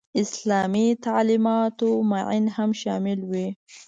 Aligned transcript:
اسلامي 0.23 0.87
تعلیماتو 1.05 1.89
معین 2.11 2.45
هم 2.55 2.69
شامل 2.81 3.19
وي. 3.29 3.47